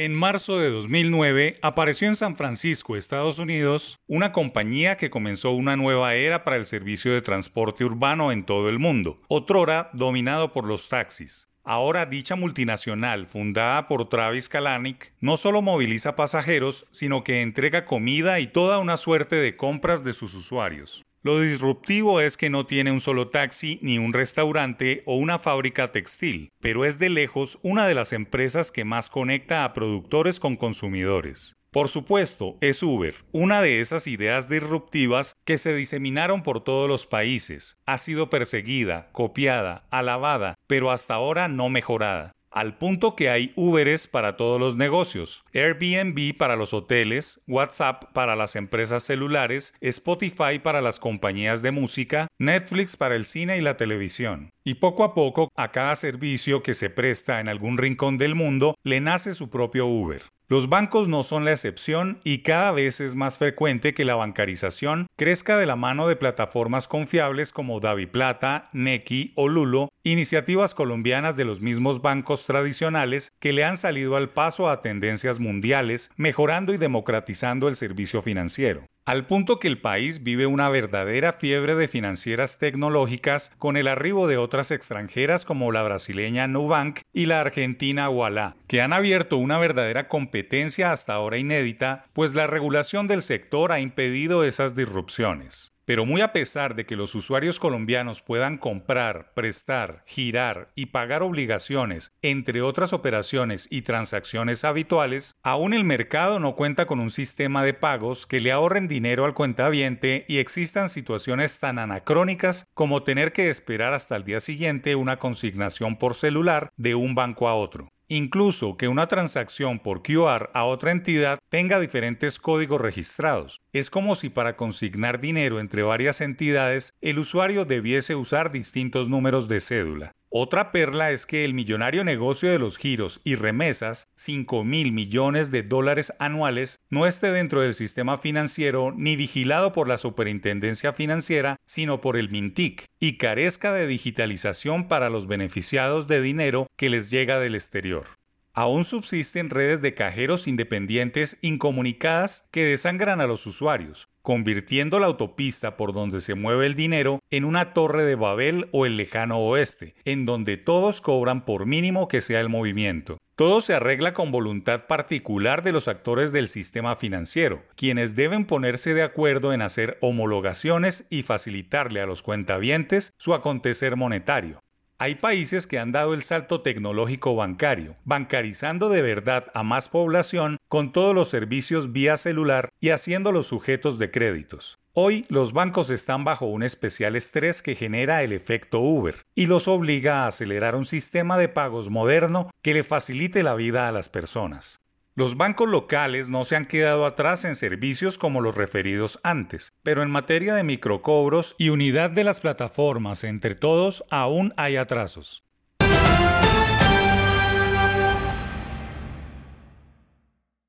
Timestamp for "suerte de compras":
18.98-20.04